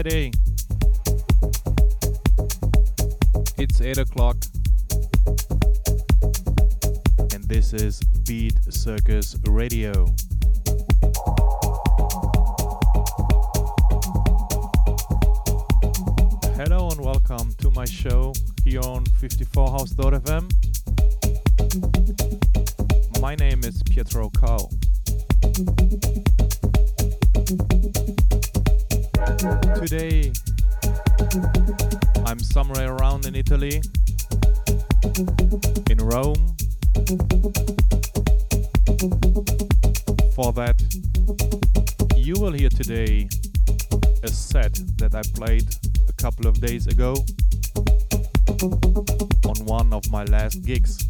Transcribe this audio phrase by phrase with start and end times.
[0.00, 0.30] Friday.
[3.58, 4.36] It's 8 o'clock.
[7.34, 9.34] And this is Beat Circus
[46.60, 47.14] days ago
[49.46, 51.09] on one of my last gigs.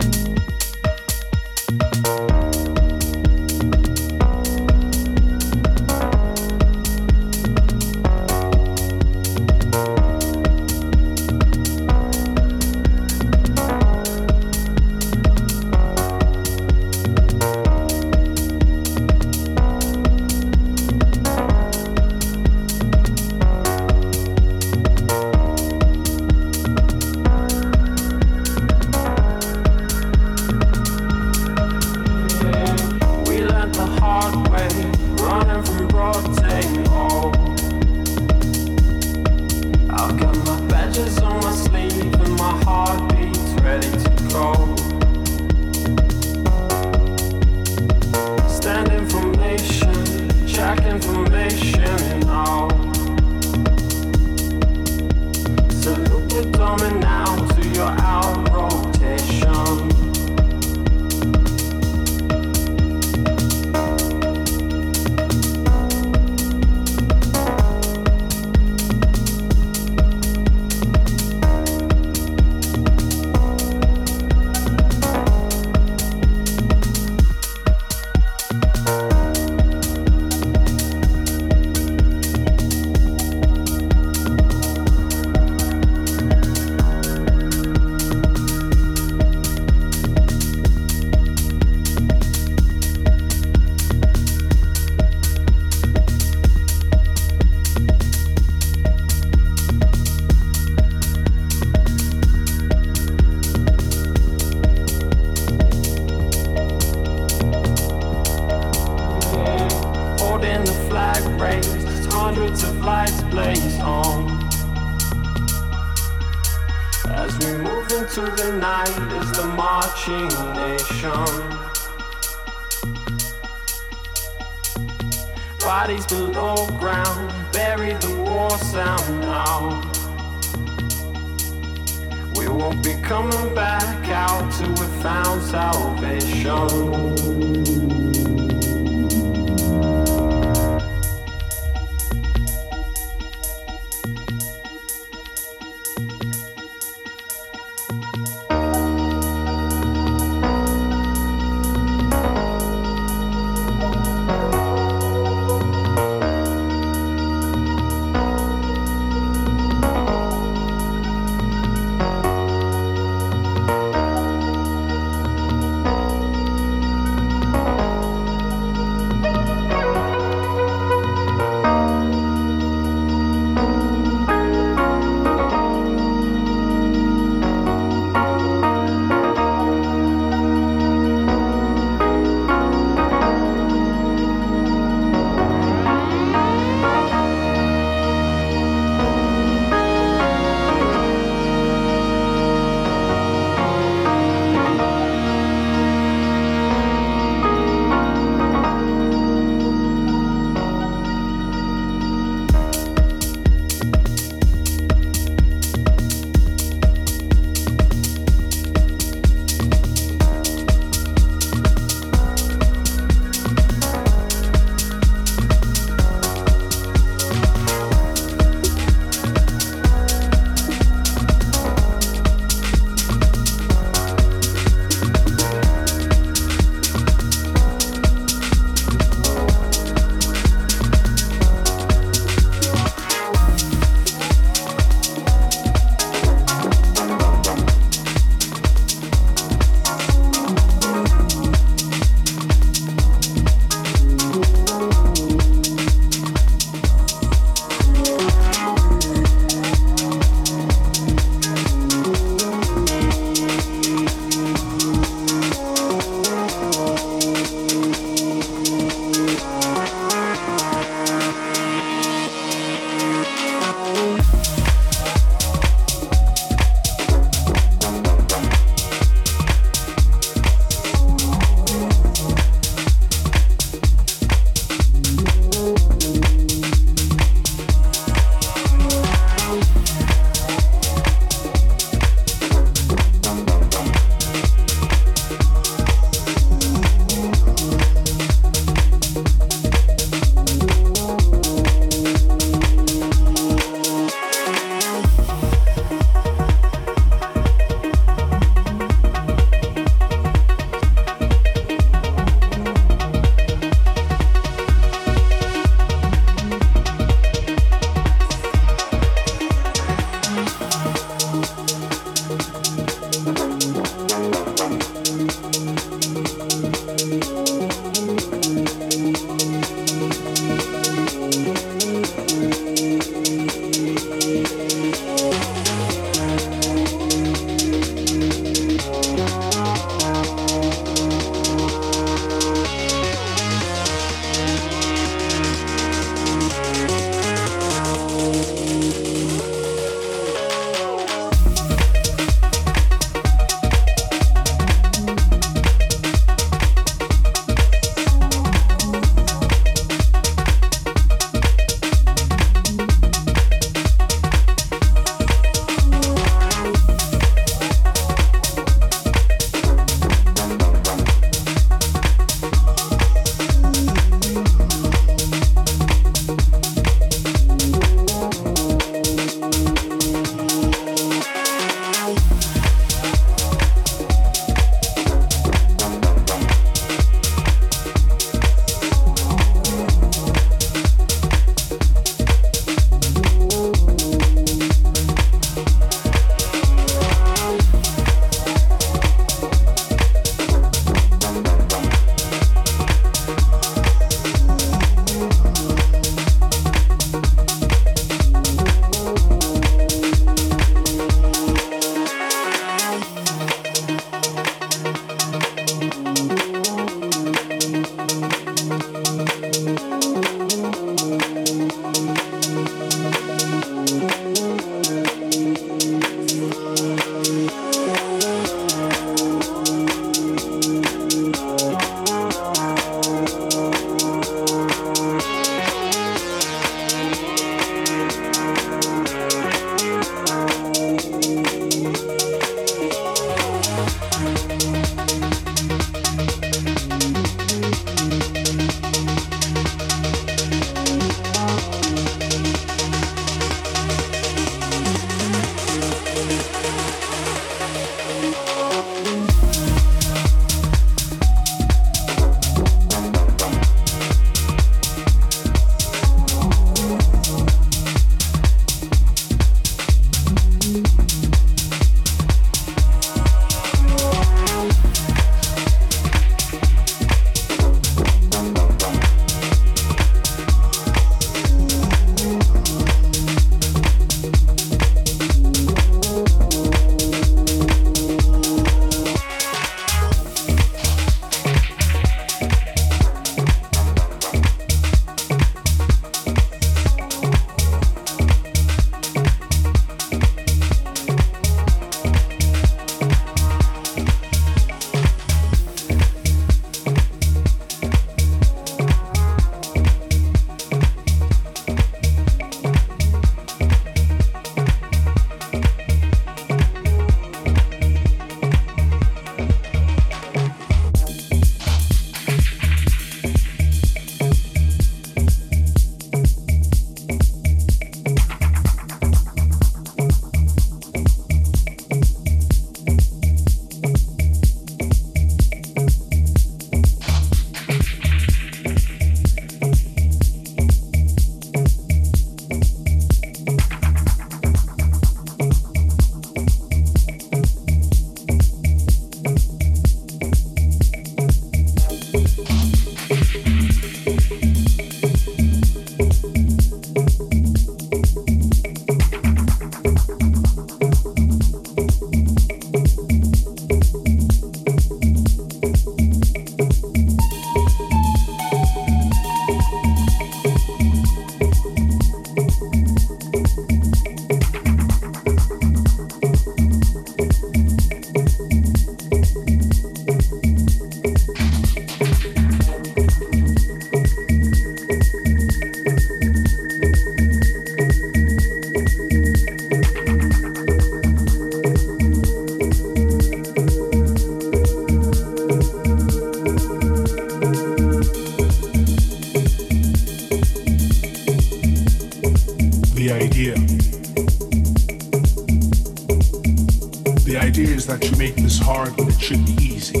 [597.98, 600.00] that you make this hard when it should be easy.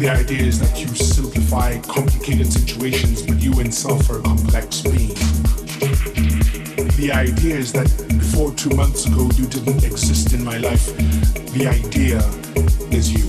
[0.00, 5.14] The idea is that you simplify complicated situations, but you itself are a complex being.
[6.96, 10.86] The idea is that before two months ago you didn't exist in my life.
[11.52, 12.16] The idea
[12.90, 13.28] is you.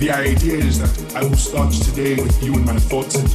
[0.00, 3.28] The idea is that I will start today with you in my thoughts and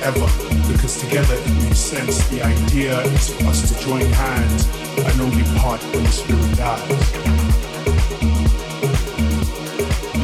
[0.00, 2.26] forever because together it makes sense.
[2.28, 4.66] The idea is for us to join hands
[4.98, 7.12] and only part when the spirit dies.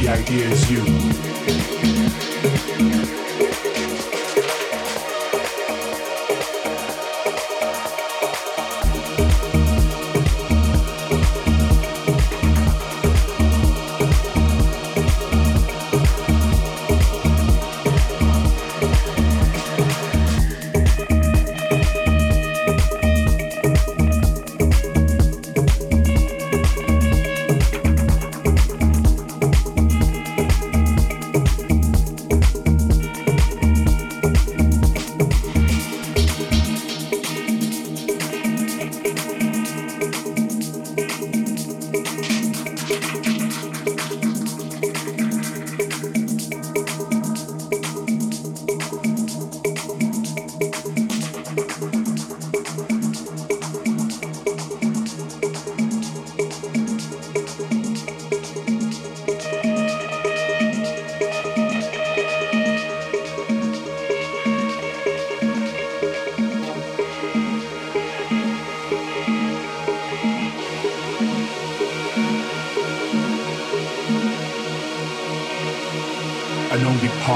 [0.01, 1.26] The idea is you.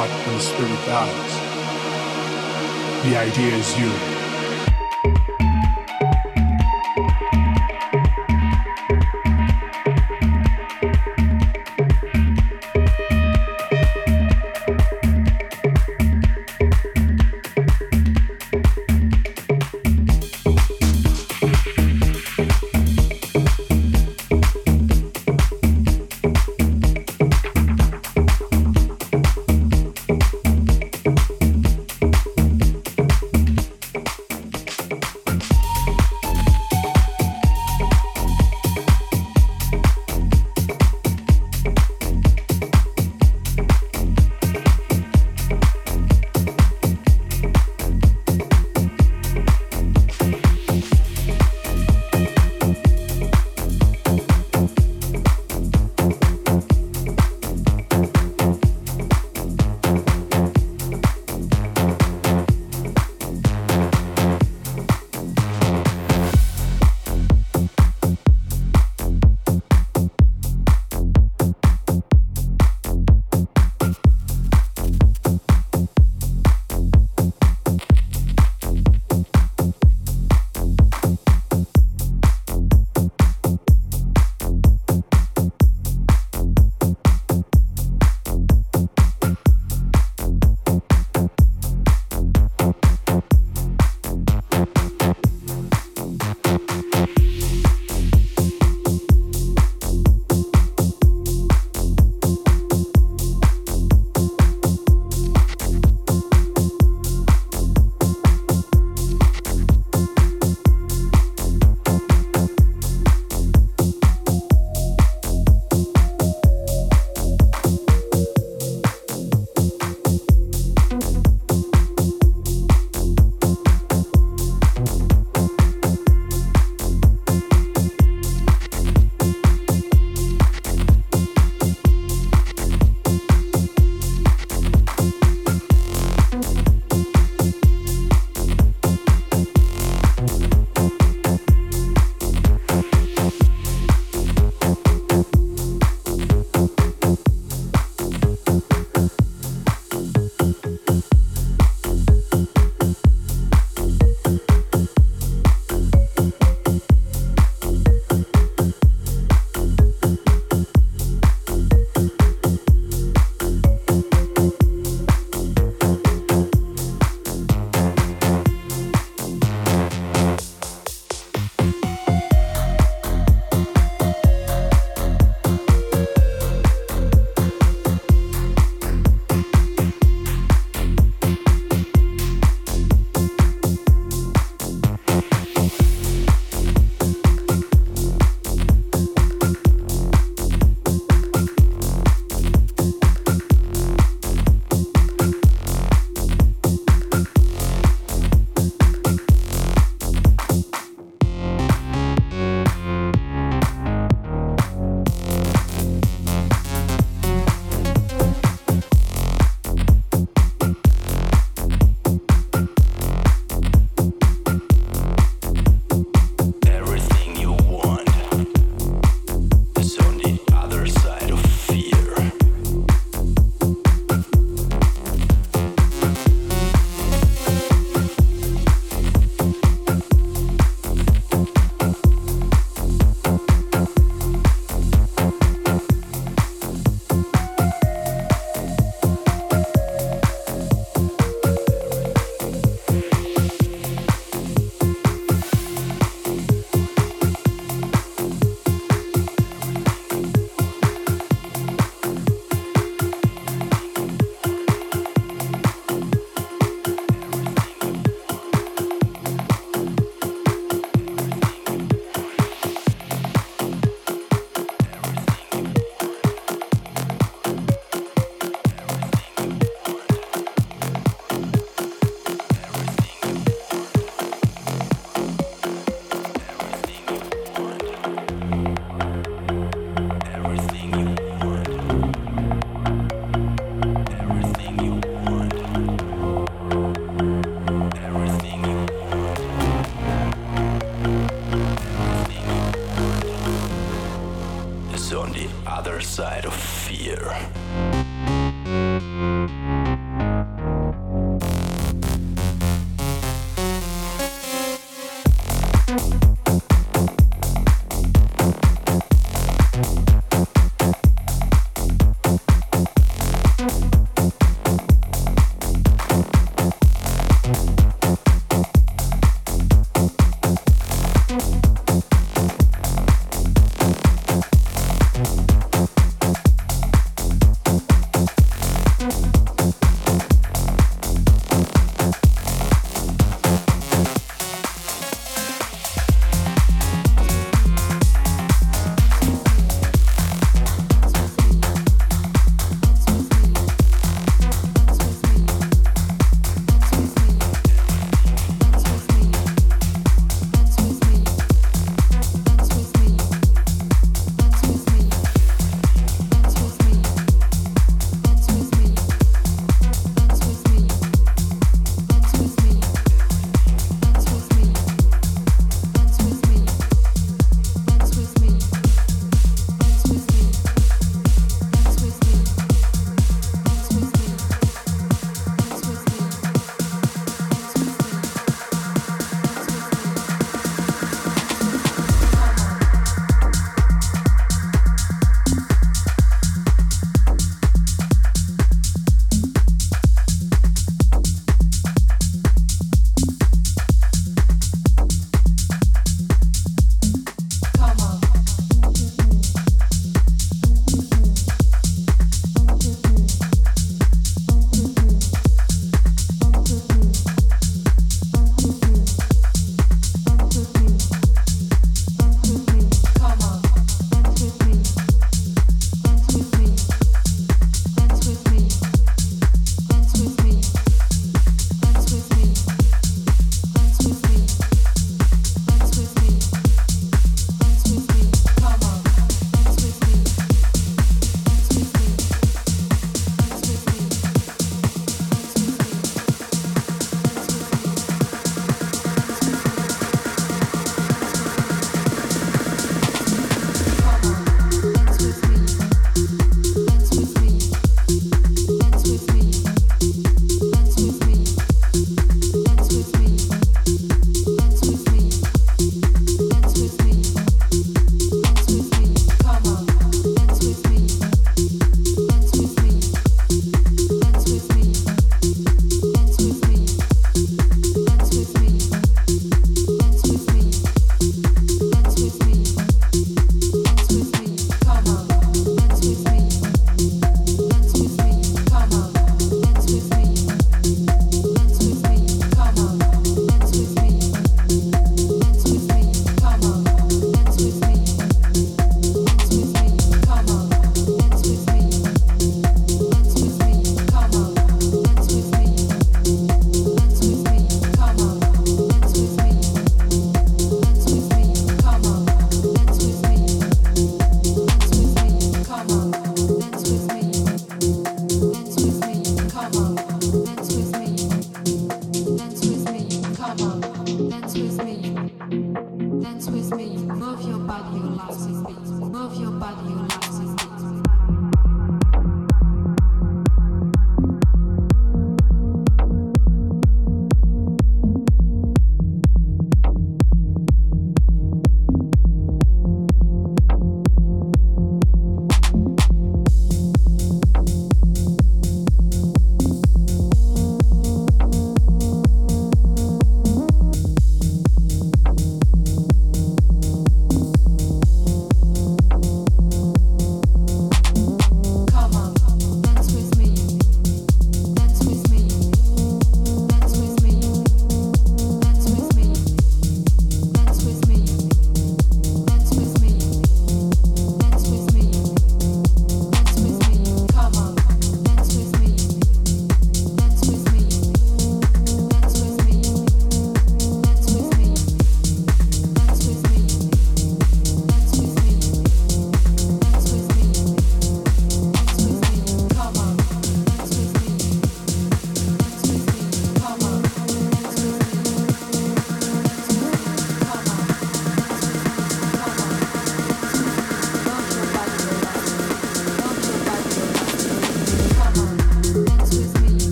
[0.00, 1.32] Part when the spirit dies.
[3.04, 4.19] The idea is you.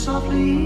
[0.00, 0.59] Softly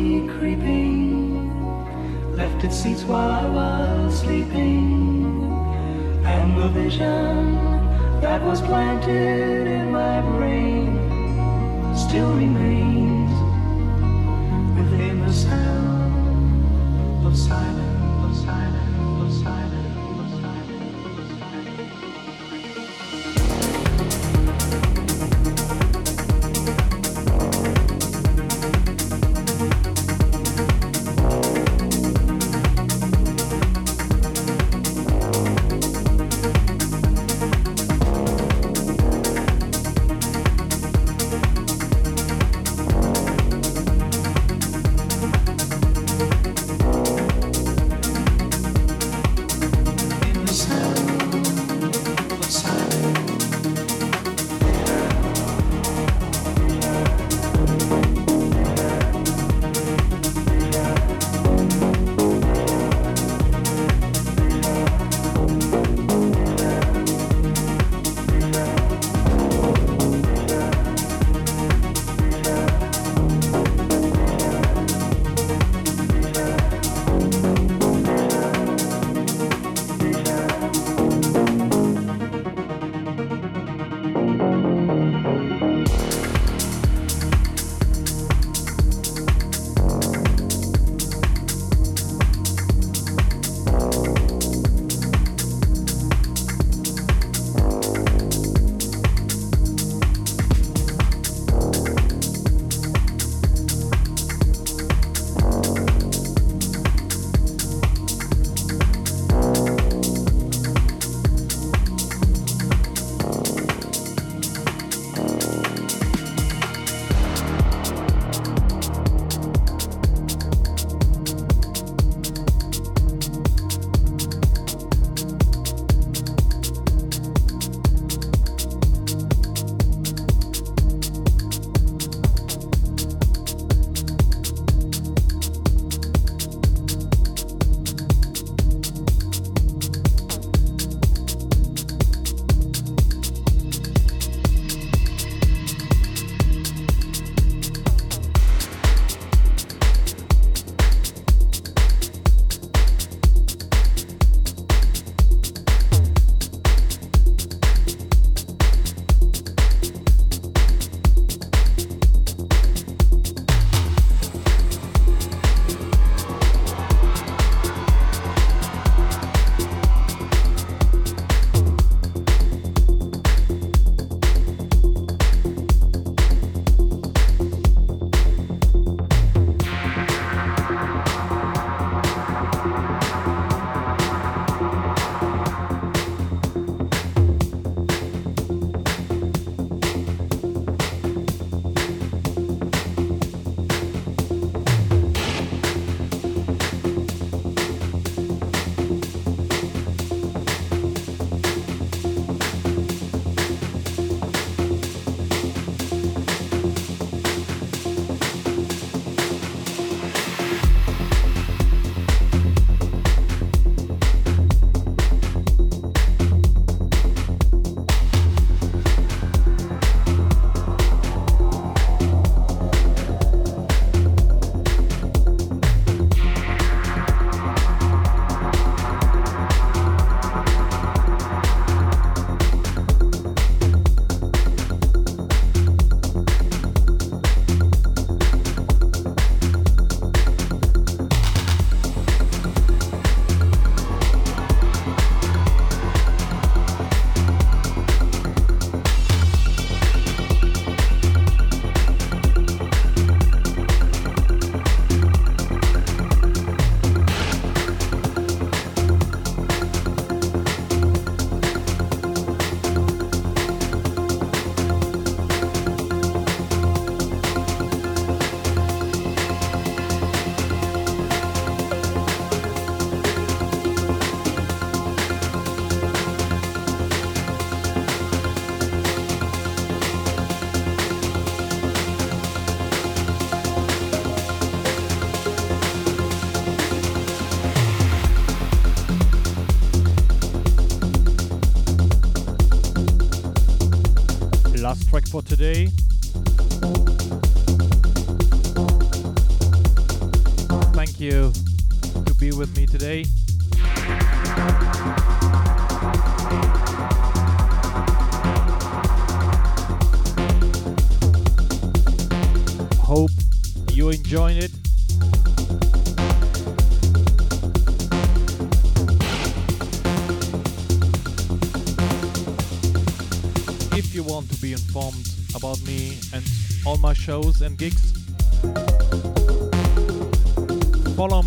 [295.36, 295.84] today.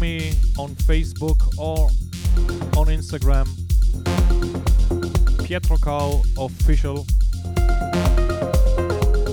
[0.07, 1.89] Me on Facebook or
[2.79, 3.47] on Instagram.
[5.45, 7.05] Pietro Cow Official.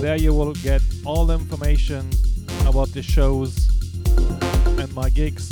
[0.01, 2.01] There you will get all the information
[2.71, 3.51] about the shows
[4.81, 5.45] and my gigs.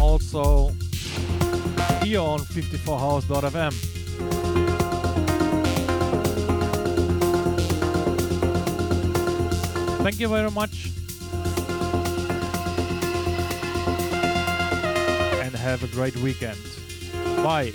[0.00, 0.44] Also,
[2.02, 3.74] here on 54house.fm.
[10.04, 10.79] Thank you very much.
[15.70, 16.58] Have a great weekend.
[17.44, 17.72] Bye.